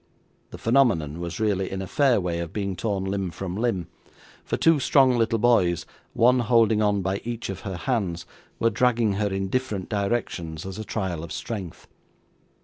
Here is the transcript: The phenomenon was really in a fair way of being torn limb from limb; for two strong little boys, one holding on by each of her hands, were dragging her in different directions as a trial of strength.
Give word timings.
The 0.49 0.57
phenomenon 0.57 1.19
was 1.19 1.39
really 1.39 1.69
in 1.71 1.79
a 1.79 1.85
fair 1.85 2.19
way 2.19 2.39
of 2.39 2.51
being 2.51 2.75
torn 2.75 3.05
limb 3.05 3.29
from 3.29 3.55
limb; 3.55 3.85
for 4.43 4.57
two 4.57 4.79
strong 4.79 5.15
little 5.15 5.37
boys, 5.37 5.85
one 6.13 6.39
holding 6.39 6.81
on 6.81 7.03
by 7.03 7.21
each 7.23 7.49
of 7.51 7.59
her 7.59 7.77
hands, 7.77 8.25
were 8.57 8.71
dragging 8.71 9.13
her 9.13 9.27
in 9.31 9.47
different 9.47 9.89
directions 9.89 10.65
as 10.65 10.79
a 10.79 10.83
trial 10.83 11.23
of 11.23 11.31
strength. 11.31 11.87